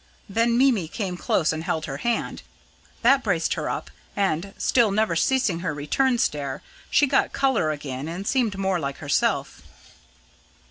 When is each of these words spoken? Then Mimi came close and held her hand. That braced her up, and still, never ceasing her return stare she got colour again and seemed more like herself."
Then 0.27 0.57
Mimi 0.57 0.87
came 0.87 1.15
close 1.15 1.53
and 1.53 1.63
held 1.63 1.85
her 1.85 1.97
hand. 1.97 2.41
That 3.03 3.21
braced 3.21 3.53
her 3.53 3.69
up, 3.69 3.91
and 4.15 4.55
still, 4.57 4.89
never 4.89 5.15
ceasing 5.15 5.59
her 5.59 5.75
return 5.75 6.17
stare 6.17 6.63
she 6.89 7.05
got 7.05 7.33
colour 7.33 7.69
again 7.69 8.07
and 8.07 8.25
seemed 8.25 8.57
more 8.57 8.79
like 8.79 8.97
herself." 8.97 9.61